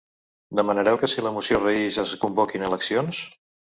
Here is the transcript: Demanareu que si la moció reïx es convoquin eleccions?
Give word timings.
Demanareu 0.59 0.97
que 1.03 1.11
si 1.13 1.25
la 1.27 1.35
moció 1.37 1.63
reïx 1.63 2.03
es 2.09 2.19
convoquin 2.27 2.71
eleccions? 2.75 3.27